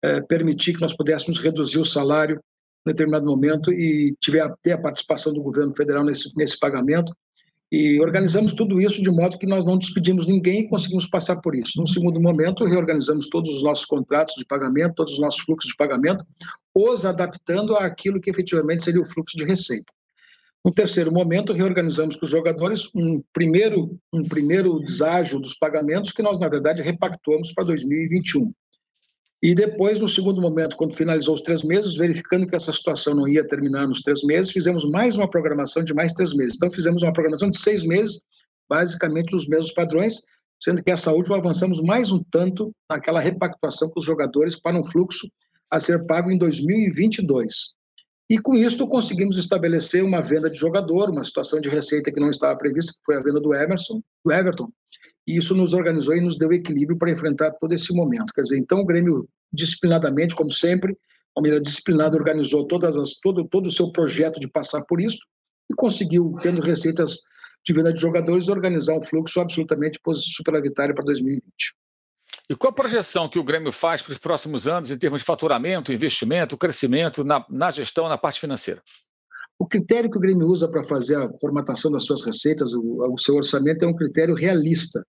[0.03, 2.39] eh, permitir que nós pudéssemos reduzir o salário
[2.85, 7.11] em determinado momento e tiver ter a participação do governo federal nesse, nesse pagamento.
[7.75, 11.55] E organizamos tudo isso de modo que nós não despedimos ninguém e conseguimos passar por
[11.55, 11.71] isso.
[11.79, 15.75] Num segundo momento, reorganizamos todos os nossos contratos de pagamento, todos os nossos fluxos de
[15.75, 16.23] pagamento,
[16.75, 19.91] os adaptando àquilo que efetivamente seria o fluxo de receita.
[20.63, 26.21] No terceiro momento, reorganizamos com os jogadores um primeiro, um primeiro deságio dos pagamentos que
[26.21, 28.53] nós, na verdade, repactuamos para 2021.
[29.43, 33.27] E depois, no segundo momento, quando finalizou os três meses, verificando que essa situação não
[33.27, 36.55] ia terminar nos três meses, fizemos mais uma programação de mais três meses.
[36.55, 38.21] Então, fizemos uma programação de seis meses,
[38.69, 40.21] basicamente os mesmos padrões,
[40.61, 44.83] sendo que essa última avançamos mais um tanto naquela repactuação com os jogadores para um
[44.83, 45.27] fluxo
[45.69, 47.73] a ser pago em 2022.
[48.29, 52.29] E com isso conseguimos estabelecer uma venda de jogador, uma situação de receita que não
[52.29, 54.69] estava prevista, que foi a venda do Emerson, do Everton,
[55.25, 58.33] e isso nos organizou e nos deu equilíbrio para enfrentar todo esse momento.
[58.33, 60.99] Quer dizer, então o Grêmio, disciplinadamente, como sempre, de
[61.35, 65.19] maneira disciplinada, organizou todas as, todo, todo o seu projeto de passar por isso
[65.69, 67.19] e conseguiu, tendo receitas
[67.65, 71.43] de venda de jogadores, organizar um fluxo absolutamente superavitário para 2020.
[72.49, 75.25] E qual a projeção que o Grêmio faz para os próximos anos em termos de
[75.25, 78.81] faturamento, investimento, crescimento na, na gestão, na parte financeira?
[79.57, 83.17] O critério que o Grêmio usa para fazer a formatação das suas receitas, o, o,
[83.17, 85.05] seu orçamento, é um critério realista.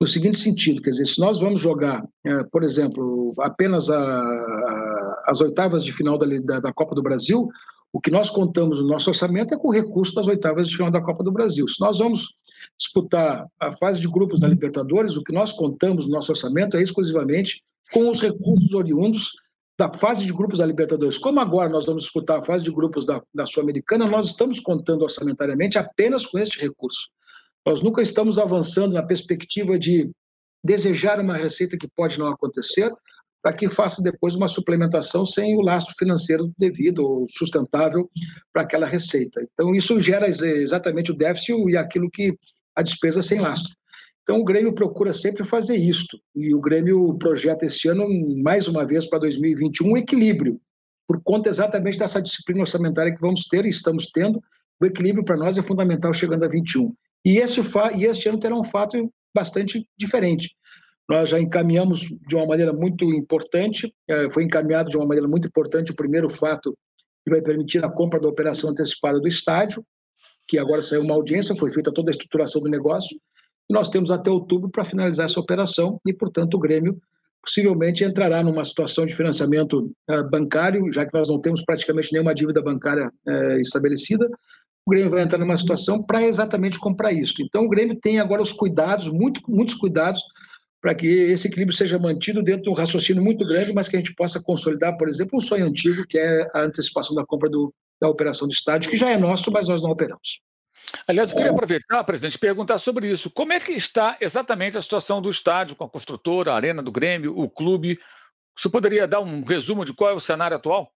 [0.00, 5.22] No seguinte sentido, quer dizer, se nós vamos jogar, é, por exemplo, apenas a, a,
[5.26, 7.48] as oitavas de final da, da, da Copa do Brasil,
[7.92, 10.90] o que nós contamos no nosso orçamento é com o recurso das oitavas de final
[10.90, 11.66] da Copa do Brasil.
[11.68, 12.34] Se nós vamos
[12.76, 16.82] disputar a fase de grupos da Libertadores, o que nós contamos no nosso orçamento é
[16.82, 19.30] exclusivamente com os recursos oriundos
[19.78, 21.18] da fase de grupos da Libertadores.
[21.18, 25.02] Como agora nós vamos disputar a fase de grupos da, da Sul-Americana, nós estamos contando
[25.02, 27.10] orçamentariamente apenas com este recurso.
[27.66, 30.10] Nós nunca estamos avançando na perspectiva de
[30.62, 32.92] desejar uma receita que pode não acontecer,
[33.42, 38.10] para que faça depois uma suplementação sem o lastro financeiro devido ou sustentável
[38.52, 39.46] para aquela receita.
[39.52, 42.34] Então, isso gera exatamente o déficit e aquilo que
[42.74, 43.74] a despesa sem lastro.
[44.22, 46.18] Então, o Grêmio procura sempre fazer isto.
[46.34, 48.08] E o Grêmio projeta esse ano,
[48.42, 50.58] mais uma vez, para 2021, um equilíbrio,
[51.06, 54.42] por conta exatamente dessa disciplina orçamentária que vamos ter e estamos tendo.
[54.80, 56.94] O equilíbrio para nós é fundamental chegando a 21.
[57.24, 57.60] E, esse,
[57.96, 60.54] e este ano terá um fato bastante diferente.
[61.08, 65.46] Nós já encaminhamos de uma maneira muito importante, é, foi encaminhado de uma maneira muito
[65.46, 66.76] importante o primeiro fato
[67.24, 69.84] que vai permitir a compra da operação antecipada do estádio,
[70.46, 73.16] que agora saiu uma audiência, foi feita toda a estruturação do negócio,
[73.68, 76.98] e nós temos até outubro para finalizar essa operação, e, portanto, o Grêmio
[77.42, 82.34] possivelmente entrará numa situação de financiamento é, bancário, já que nós não temos praticamente nenhuma
[82.34, 84.28] dívida bancária é, estabelecida,
[84.86, 87.42] o Grêmio vai entrar numa situação para exatamente comprar isso.
[87.42, 90.22] Então, o Grêmio tem agora os cuidados, muito, muitos cuidados,
[90.80, 93.98] para que esse equilíbrio seja mantido dentro de um raciocínio muito grande, mas que a
[93.98, 97.72] gente possa consolidar, por exemplo, um sonho antigo, que é a antecipação da compra do,
[98.00, 100.42] da operação do estádio, que já é nosso, mas nós não operamos.
[101.08, 103.30] Aliás, eu queria aproveitar, presidente, perguntar sobre isso.
[103.30, 106.92] Como é que está exatamente a situação do estádio com a construtora, a arena do
[106.92, 107.98] Grêmio, o clube?
[108.54, 110.92] Você poderia dar um resumo de qual é o cenário atual?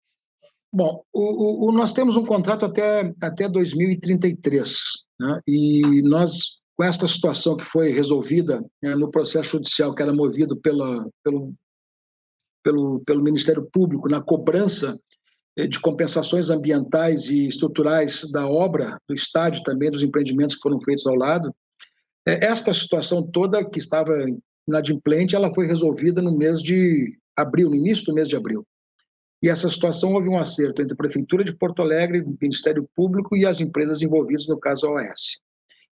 [0.73, 4.77] Bom, o, o, nós temos um contrato até, até 2033,
[5.19, 5.41] né?
[5.47, 10.57] e nós com esta situação que foi resolvida né, no processo judicial que era movido
[10.57, 11.53] pela, pelo,
[12.63, 14.97] pelo, pelo Ministério Público na cobrança
[15.57, 20.81] eh, de compensações ambientais e estruturais da obra, do estádio também, dos empreendimentos que foram
[20.81, 21.53] feitos ao lado,
[22.25, 24.13] eh, esta situação toda que estava
[24.69, 28.65] inadimplente, ela foi resolvida no mês de abril, no início do mês de abril.
[29.43, 33.37] E essa situação houve um acerto entre a Prefeitura de Porto Alegre, o Ministério Público
[33.37, 35.41] e as empresas envolvidas, no caso OAS.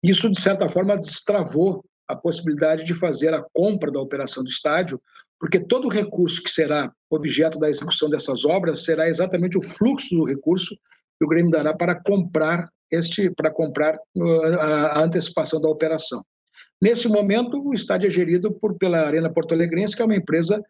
[0.01, 5.01] Isso, de certa forma, destravou a possibilidade de fazer a compra da operação do estádio,
[5.39, 10.15] porque todo o recurso que será objeto da execução dessas obras será exatamente o fluxo
[10.15, 10.75] do recurso
[11.17, 16.23] que o Grêmio dará para comprar este para comprar uh, a antecipação da operação.
[16.81, 20.61] Nesse momento, o estádio é gerido por pela Arena Porto Alegrense, que é uma empresa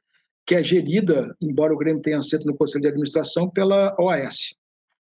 [0.46, 4.56] que é gerida, embora o Grêmio tenha assento no Conselho de Administração, pela OAS.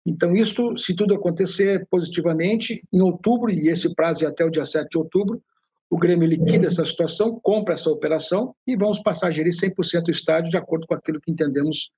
[0.05, 4.65] Então, isto, se tudo acontecer positivamente, em outubro, e esse prazo é até o dia
[4.65, 5.41] 7 de outubro,
[5.89, 10.11] o Grêmio liquida essa situação, compra essa operação e vamos passar a gerir 100% o
[10.11, 11.91] estádio de acordo com aquilo que entendemos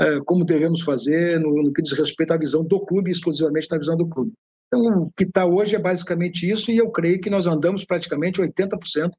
[0.00, 3.96] eh, como devemos fazer no, que diz respeito à visão do clube, exclusivamente na visão
[3.96, 4.32] do clube.
[4.66, 8.40] Então, o que está hoje é basicamente isso e eu creio que nós andamos praticamente
[8.40, 9.10] 80%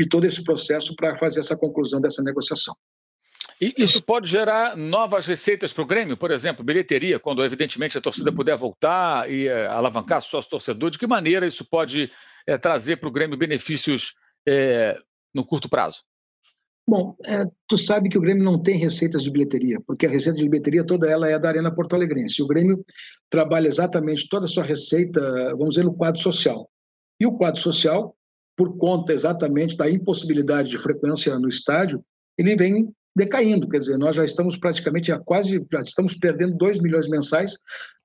[0.00, 2.74] de todo esse processo para fazer essa conclusão dessa negociação.
[3.60, 8.00] E isso pode gerar novas receitas para o Grêmio, por exemplo, bilheteria, quando evidentemente a
[8.00, 10.90] torcida puder voltar e é, alavancar sócio torcedor.
[10.90, 12.10] De que maneira isso pode
[12.46, 14.14] é, trazer para o Grêmio benefícios
[14.46, 14.96] é,
[15.34, 16.02] no curto prazo?
[16.88, 20.38] Bom, é, tu sabe que o Grêmio não tem receitas de bilheteria, porque a receita
[20.38, 22.42] de bilheteria toda ela é da Arena Porto Alegrense.
[22.42, 22.82] O Grêmio
[23.28, 25.20] trabalha exatamente toda a sua receita,
[25.56, 26.70] vamos dizer, no quadro social.
[27.20, 28.16] E o quadro social,
[28.56, 32.02] por conta exatamente da impossibilidade de frequência no estádio,
[32.38, 36.78] ele vem decaindo, quer dizer, nós já estamos praticamente a quase, já estamos perdendo 2
[36.78, 37.56] milhões mensais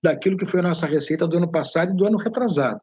[0.04, 2.80] daquilo que foi a nossa receita do ano passado e do ano retrasado.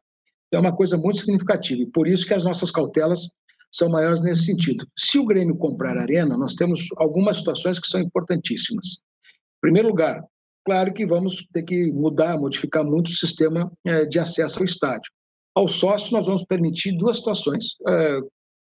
[0.51, 3.27] É uma coisa muito significativa e por isso que as nossas cautelas
[3.71, 4.85] são maiores nesse sentido.
[4.97, 8.85] Se o Grêmio comprar Arena, nós temos algumas situações que são importantíssimas.
[8.87, 10.21] Em primeiro lugar,
[10.65, 15.09] claro que vamos ter que mudar, modificar muito o sistema é, de acesso ao estádio.
[15.55, 17.75] Ao sócio, nós vamos permitir duas situações.
[17.87, 18.19] É,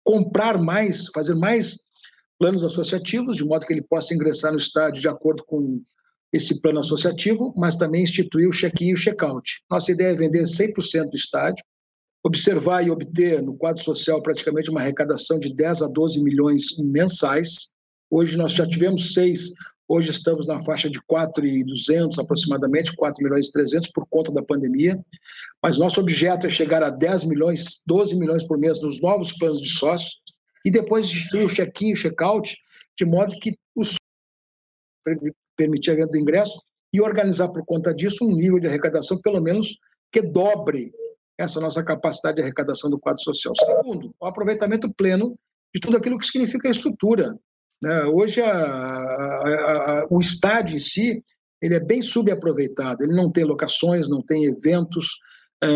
[0.04, 1.78] comprar mais, fazer mais
[2.38, 5.82] planos associativos, de modo que ele possa ingressar no estádio de acordo com
[6.32, 9.62] esse plano associativo, mas também instituir o check-in e o check-out.
[9.70, 11.64] Nossa ideia é vender 100% do estádio,
[12.24, 17.70] observar e obter no quadro social praticamente uma arrecadação de 10 a 12 milhões mensais.
[18.10, 19.50] Hoje nós já tivemos seis,
[19.86, 24.98] hoje estamos na faixa de 4,200 aproximadamente, 4 milhões e 300 por conta da pandemia,
[25.62, 29.60] mas nosso objeto é chegar a 10 milhões, 12 milhões por mês nos novos planos
[29.60, 30.20] de sócios,
[30.64, 32.56] e depois instituir o check-in o check-out,
[32.96, 33.96] de modo que os
[35.56, 36.60] permitir a venda do ingresso
[36.92, 39.76] e organizar por conta disso um nível de arrecadação, pelo menos,
[40.10, 40.92] que dobre
[41.38, 43.54] essa nossa capacidade de arrecadação do quadro social.
[43.56, 45.36] Segundo, o aproveitamento pleno
[45.74, 47.36] de tudo aquilo que significa a estrutura.
[47.82, 48.04] Né?
[48.04, 51.22] Hoje, a, a, a, o estádio em si
[51.60, 55.16] ele é bem subaproveitado, ele não tem locações, não tem eventos,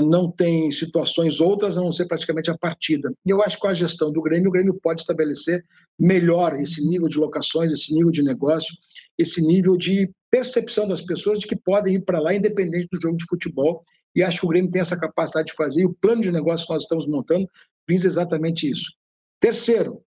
[0.01, 3.13] não tem situações outras a não ser praticamente a partida.
[3.25, 5.65] E eu acho que com a gestão do Grêmio, o Grêmio pode estabelecer
[5.99, 8.75] melhor esse nível de locações, esse nível de negócio,
[9.17, 13.17] esse nível de percepção das pessoas de que podem ir para lá independente do jogo
[13.17, 13.83] de futebol.
[14.15, 16.67] E acho que o Grêmio tem essa capacidade de fazer, e o plano de negócio
[16.67, 17.47] que nós estamos montando
[17.89, 18.93] visa exatamente isso.
[19.41, 20.03] Terceiro,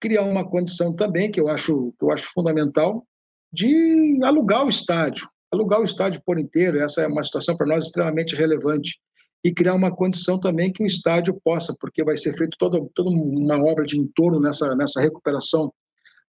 [0.00, 3.06] criar uma condição também, que eu acho, que eu acho fundamental,
[3.52, 6.78] de alugar o estádio, alugar o estádio por inteiro.
[6.78, 8.98] Essa é uma situação para nós extremamente relevante
[9.44, 13.10] e criar uma condição também que o estádio possa, porque vai ser feito toda, toda
[13.10, 15.72] uma obra de entorno nessa, nessa recuperação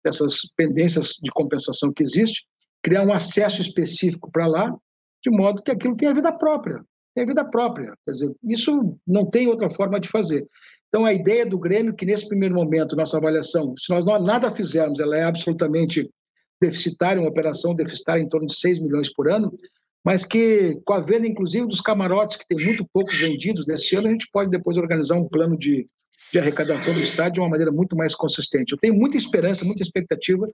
[0.04, 2.46] dessas pendências de compensação que existe,
[2.82, 4.74] criar um acesso específico para lá,
[5.22, 6.82] de modo que aquilo tenha vida própria,
[7.14, 7.94] tenha vida própria.
[8.06, 10.48] Quer dizer, isso não tem outra forma de fazer.
[10.88, 15.00] Então, a ideia do Grêmio, que nesse primeiro momento, nossa avaliação, se nós nada fizermos,
[15.00, 16.10] ela é absolutamente
[16.62, 19.52] deficitária, uma operação deficitária em torno de 6 milhões por ano,
[20.08, 24.08] mas que, com a venda, inclusive, dos camarotes, que tem muito poucos vendidos nesse ano,
[24.08, 25.86] a gente pode depois organizar um plano de,
[26.32, 28.72] de arrecadação do estádio de uma maneira muito mais consistente.
[28.72, 30.48] Eu tenho muita esperança, muita expectativa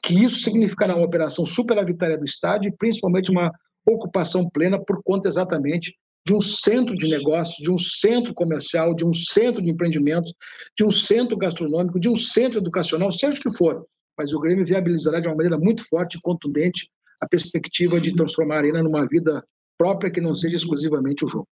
[0.00, 3.50] que isso significará uma operação superavitária do estádio e principalmente uma
[3.84, 5.92] ocupação plena por conta exatamente
[6.24, 10.32] de um centro de negócios, de um centro comercial, de um centro de empreendimentos,
[10.78, 13.84] de um centro gastronômico, de um centro educacional, seja o que for.
[14.16, 16.88] Mas o Grêmio viabilizará de uma maneira muito forte e contundente
[17.20, 19.44] a perspectiva de transformar a Arena numa vida
[19.76, 21.48] própria que não seja exclusivamente o jogo.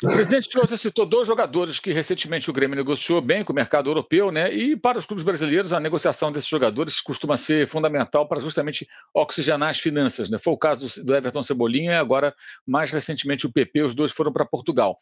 [0.00, 3.90] O presidente você citou dois jogadores que recentemente o Grêmio negociou bem com o mercado
[3.90, 4.52] europeu, né?
[4.54, 9.70] E para os clubes brasileiros, a negociação desses jogadores costuma ser fundamental para justamente oxigenar
[9.70, 10.38] as finanças, né?
[10.38, 12.32] Foi o caso do Everton Cebolinha e agora,
[12.64, 14.96] mais recentemente, o PP, os dois foram para Portugal.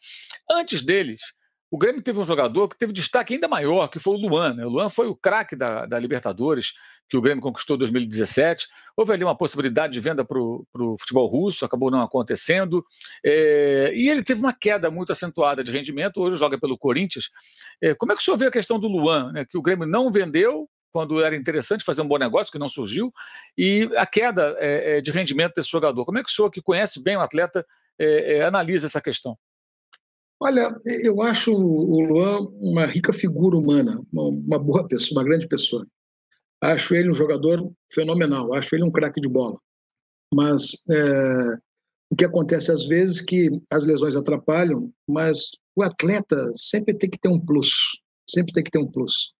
[0.49, 1.21] Antes deles,
[1.69, 4.53] o Grêmio teve um jogador que teve destaque ainda maior, que foi o Luan.
[4.53, 4.65] Né?
[4.65, 6.73] O Luan foi o craque da, da, Libertadores,
[7.09, 8.67] que o Grêmio conquistou em 2017.
[8.95, 12.85] Houve ali uma possibilidade de venda para o futebol russo, acabou não acontecendo.
[13.25, 17.29] É, e ele teve uma queda muito acentuada de rendimento, hoje joga pelo Corinthians.
[17.81, 19.45] É, como é que o senhor vê a questão do Luan, né?
[19.45, 23.13] que o Grêmio não vendeu quando era interessante fazer um bom negócio, que não surgiu,
[23.57, 26.05] e a queda é, é de rendimento desse jogador?
[26.05, 27.63] Como é que o senhor, que conhece bem o atleta,
[27.99, 29.37] é, é, analisa essa questão?
[30.39, 35.85] Olha, eu acho o Luan uma rica figura humana, uma, boa pessoa, uma grande pessoa.
[36.61, 39.59] Acho ele um jogador fenomenal, acho ele um craque de bola.
[40.31, 41.57] Mas é,
[42.11, 47.09] o que acontece às vezes é que as lesões atrapalham, mas o atleta sempre tem
[47.09, 49.33] que ter um plus, sempre tem que ter um plus.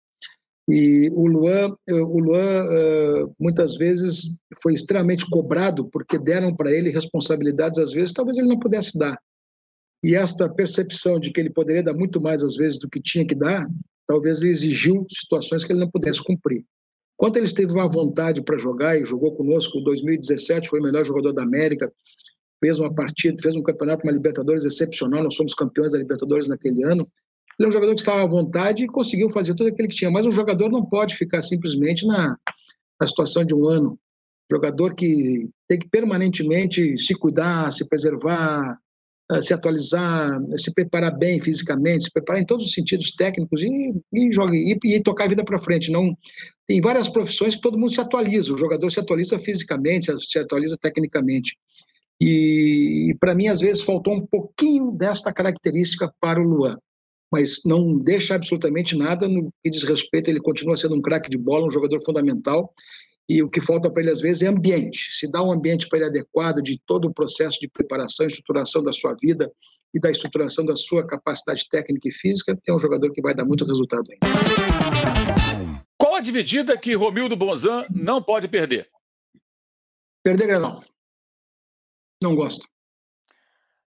[0.70, 2.66] E o Luan, o Luan
[3.40, 8.60] muitas vezes foi extremamente cobrado porque deram para ele responsabilidades às vezes talvez ele não
[8.60, 9.18] pudesse dar.
[10.08, 13.28] E esta percepção de que ele poderia dar muito mais às vezes do que tinha
[13.28, 13.68] que dar,
[14.08, 16.64] talvez ele exigiu situações que ele não pudesse cumprir.
[17.18, 21.04] Quando ele esteve à vontade para jogar e jogou conosco em 2017, foi o melhor
[21.04, 21.92] jogador da América,
[22.64, 26.86] fez uma partida, fez um campeonato, uma Libertadores excepcional, nós fomos campeões da Libertadores naquele
[26.86, 27.06] ano.
[27.60, 30.10] Ele é um jogador que estava à vontade e conseguiu fazer tudo aquilo que tinha,
[30.10, 32.38] mas um jogador não pode ficar simplesmente na,
[32.98, 34.00] na situação de um ano.
[34.50, 38.80] Jogador que tem que permanentemente se cuidar, se preservar,
[39.42, 44.32] se atualizar, se preparar bem fisicamente, se preparar em todos os sentidos técnicos e, e,
[44.32, 45.92] joga, e, e tocar a vida para frente.
[45.92, 46.16] Não
[46.66, 48.54] tem várias profissões que todo mundo se atualiza.
[48.54, 51.58] O jogador se atualiza fisicamente, se atualiza tecnicamente.
[52.22, 56.78] E, e para mim às vezes faltou um pouquinho desta característica para o Luan,
[57.32, 60.30] mas não deixa absolutamente nada no que diz respeito.
[60.30, 62.74] Ele continua sendo um craque de bola, um jogador fundamental
[63.30, 65.16] e o que falta para ele às vezes é ambiente.
[65.16, 68.94] Se dá um ambiente para ele adequado de todo o processo de preparação, estruturação da
[68.94, 69.52] sua vida
[69.94, 73.46] e da estruturação da sua capacidade técnica e física, é um jogador que vai dar
[73.46, 75.84] muito resultado ainda.
[75.98, 78.90] Qual a dividida que Romildo Bonzan não pode perder?
[80.24, 80.82] Perder não.
[82.22, 82.68] Não gosto.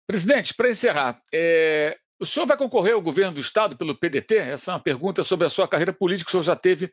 [0.05, 4.35] Presidente, para encerrar, é, o senhor vai concorrer ao governo do Estado pelo PDT?
[4.35, 6.27] Essa é uma pergunta sobre a sua carreira política.
[6.27, 6.91] O senhor já teve,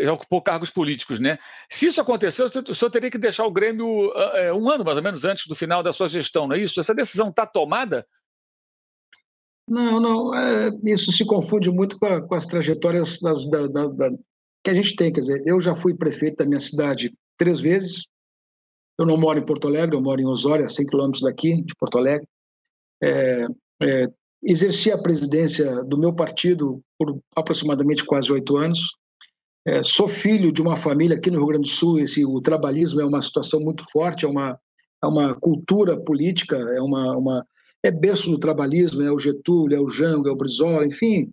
[0.00, 1.38] já ocupou cargos políticos, né?
[1.68, 5.02] Se isso acontecer, o senhor teria que deixar o Grêmio uh, um ano mais ou
[5.02, 6.78] menos antes do final da sua gestão, não é isso?
[6.78, 8.06] Essa decisão está tomada?
[9.68, 10.34] Não, não.
[10.34, 14.10] É, isso se confunde muito com, a, com as trajetórias das, da, da, da,
[14.62, 15.12] que a gente tem.
[15.12, 18.06] Quer dizer, eu já fui prefeito da minha cidade três vezes.
[18.98, 21.74] Eu não moro em Porto Alegre, eu moro em Osório, a 100 quilômetros daqui, de
[21.74, 22.26] Porto Alegre.
[23.02, 23.46] É,
[23.82, 24.08] é,
[24.42, 28.80] exerci a presidência do meu partido por aproximadamente quase oito anos.
[29.66, 32.00] É, sou filho de uma família aqui no Rio Grande do Sul.
[32.00, 34.58] Esse, o trabalhismo é uma situação muito forte, é uma,
[35.02, 37.46] é uma cultura política, é uma, uma
[37.82, 41.32] é berço do trabalhismo, é o Getúlio, é o Jango, é o Brizola, enfim,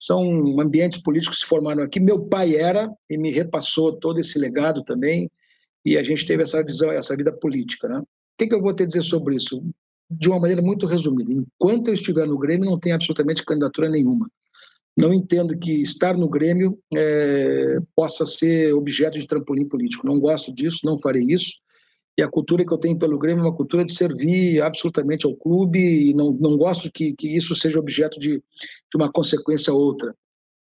[0.00, 0.22] são
[0.60, 1.98] ambientes políticos que se formaram aqui.
[1.98, 5.30] Meu pai era e me repassou todo esse legado também,
[5.84, 7.98] e a gente teve essa visão, essa vida política, né?
[8.00, 8.06] O
[8.38, 9.64] que, que eu vou te dizer sobre isso?
[10.10, 11.30] De uma maneira muito resumida.
[11.32, 14.26] Enquanto eu estiver no Grêmio, não tem absolutamente candidatura nenhuma.
[14.96, 20.06] Não entendo que estar no Grêmio é, possa ser objeto de trampolim político.
[20.06, 21.60] Não gosto disso, não farei isso.
[22.18, 25.36] E a cultura que eu tenho pelo Grêmio é uma cultura de servir absolutamente ao
[25.36, 29.80] clube e não, não gosto que, que isso seja objeto de, de uma consequência ou
[29.80, 30.12] outra.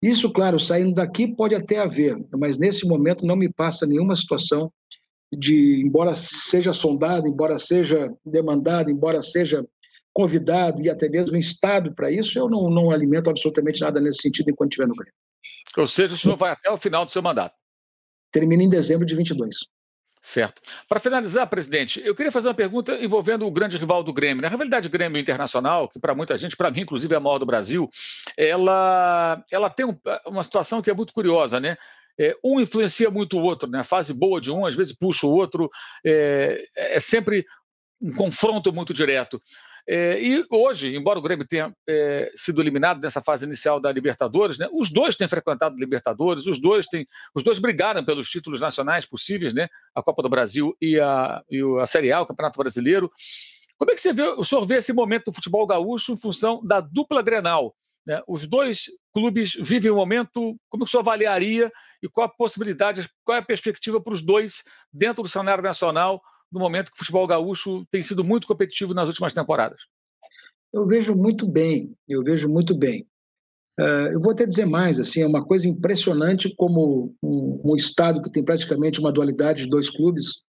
[0.02, 4.72] Isso, claro, saindo daqui pode até haver, mas nesse momento não me passa nenhuma situação
[5.36, 9.66] de, embora seja sondado, embora seja demandado, embora seja
[10.14, 14.50] convidado e até mesmo instado para isso, eu não, não alimento absolutamente nada nesse sentido
[14.50, 15.14] enquanto estiver no Grêmio.
[15.78, 17.54] Ou seja, o senhor vai até o final do seu mandato?
[18.32, 19.56] Termina em dezembro de 22.
[20.22, 20.62] Certo.
[20.90, 24.42] Para finalizar, presidente, eu queria fazer uma pergunta envolvendo o grande rival do Grêmio.
[24.42, 24.56] Na né?
[24.56, 27.46] realidade, o Grêmio Internacional, que para muita gente, para mim, inclusive, é a maior do
[27.46, 27.88] Brasil,
[28.36, 31.78] ela, ela tem um, uma situação que é muito curiosa, né?
[32.20, 33.80] É, um influencia muito o outro, né?
[33.80, 35.70] A fase boa de um, às vezes, puxa o outro.
[36.06, 37.46] É, é sempre
[38.02, 39.42] um confronto muito direto.
[39.88, 44.58] É, e hoje, embora o Grêmio tenha é, sido eliminado nessa fase inicial da Libertadores,
[44.58, 47.06] né, os dois têm frequentado Libertadores, os dois têm,
[47.36, 51.62] os dois brigaram pelos títulos nacionais possíveis, né, a Copa do Brasil e a, e
[51.80, 53.12] a Série A, o Campeonato Brasileiro.
[53.78, 56.66] Como é que você vê, o senhor vê esse momento do futebol gaúcho em função
[56.66, 57.76] da dupla Grenal?
[58.06, 58.22] Né?
[58.28, 61.72] Os dois clubes vivem um momento, como o senhor avaliaria
[62.04, 66.22] e qual a possibilidade, qual é a perspectiva para os dois dentro do cenário nacional
[66.52, 69.82] no momento que o futebol gaúcho tem sido muito competitivo nas últimas temporadas?
[70.72, 73.08] Eu vejo muito bem, eu vejo muito bem.
[73.80, 78.22] Uh, eu vou até dizer mais, assim, é uma coisa impressionante como um, um estado
[78.22, 80.44] que tem praticamente uma dualidade de dois clubes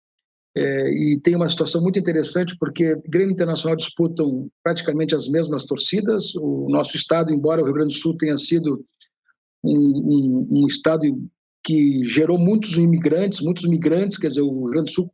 [0.57, 6.35] é, e tem uma situação muito interessante porque Grêmio Internacional disputam praticamente as mesmas torcidas.
[6.37, 8.85] O nosso estado, embora o Rio Grande do Sul tenha sido
[9.65, 11.05] um, um, um estado
[11.65, 15.11] que gerou muitos imigrantes, muitos migrantes, quer dizer, o Rio Grande do Sul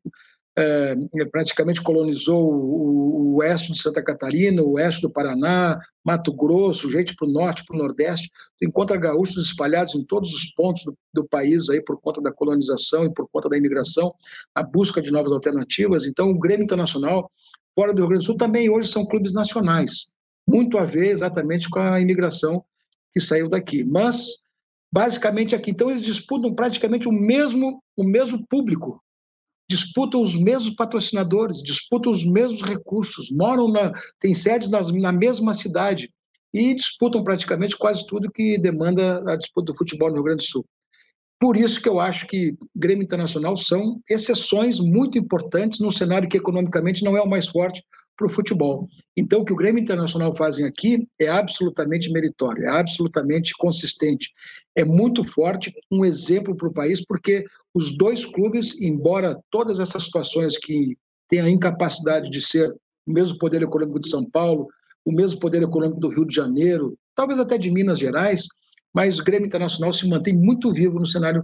[0.56, 0.96] é,
[1.30, 7.14] praticamente colonizou o, o, oeste de Santa Catarina, o oeste do Paraná, Mato Grosso, gente
[7.14, 8.30] para o norte, para o nordeste.
[8.60, 13.04] Encontra gaúchos espalhados em todos os pontos do, do, país aí por conta da colonização
[13.06, 14.12] e por conta da imigração,
[14.54, 16.04] a busca de novas alternativas.
[16.06, 17.30] Então, o Grêmio Internacional,
[17.74, 20.08] fora do Rio Grande do Sul, também hoje são clubes nacionais,
[20.46, 22.64] muito a ver exatamente com a imigração
[23.12, 23.84] que saiu daqui.
[23.84, 24.26] Mas,
[24.92, 29.00] basicamente aqui, então eles disputam praticamente o mesmo, o mesmo público
[29.70, 35.54] disputam os mesmos patrocinadores, disputam os mesmos recursos, moram na, têm sedes nas, na mesma
[35.54, 36.12] cidade
[36.52, 40.50] e disputam praticamente quase tudo que demanda a disputa do futebol no Rio Grande do
[40.50, 40.66] Sul.
[41.38, 46.36] Por isso que eu acho que Grêmio Internacional são exceções muito importantes num cenário que
[46.36, 47.80] economicamente não é o mais forte
[48.20, 48.86] para o futebol.
[49.16, 54.30] Então, o que o Grêmio Internacional fazem aqui é absolutamente meritório, é absolutamente consistente,
[54.76, 60.04] é muito forte, um exemplo para o país, porque os dois clubes, embora todas essas
[60.04, 60.98] situações que
[61.28, 62.70] têm a incapacidade de ser
[63.06, 64.68] o mesmo poder econômico de São Paulo,
[65.02, 68.46] o mesmo poder econômico do Rio de Janeiro, talvez até de Minas Gerais,
[68.92, 71.42] mas o Grêmio Internacional se mantém muito vivo no cenário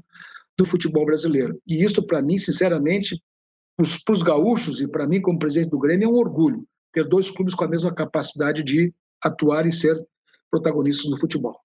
[0.59, 1.55] do futebol brasileiro.
[1.67, 3.19] E isso, para mim, sinceramente,
[3.77, 7.31] para os gaúchos e para mim, como presidente do Grêmio, é um orgulho ter dois
[7.31, 10.03] clubes com a mesma capacidade de atuar e ser
[10.51, 11.61] protagonistas do futebol.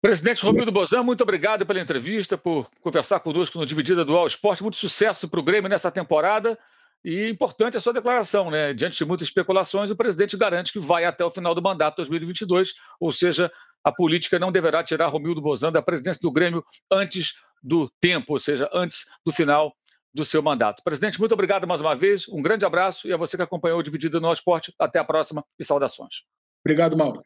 [0.00, 4.62] Presidente Romildo Bozan, muito obrigado pela entrevista, por conversar conosco no Dividida do All Esporte.
[4.62, 6.58] Muito sucesso para o Grêmio nessa temporada.
[7.04, 8.74] E importante a sua declaração, né?
[8.74, 12.74] Diante de muitas especulações, o presidente garante que vai até o final do mandato 2022,
[13.00, 13.50] ou seja,
[13.84, 18.38] a política não deverá tirar Romildo Bozan da presidência do Grêmio antes do tempo, ou
[18.38, 19.72] seja, antes do final
[20.12, 20.82] do seu mandato.
[20.82, 23.82] Presidente, muito obrigado mais uma vez, um grande abraço e a você que acompanhou o
[23.82, 24.74] Dividido no Esporte.
[24.78, 26.24] Até a próxima e saudações.
[26.64, 27.22] Obrigado, Mauro.